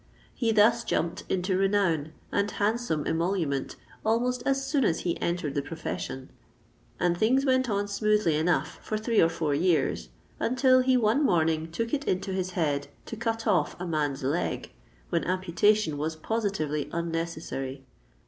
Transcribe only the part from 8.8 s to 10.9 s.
for three or four years, until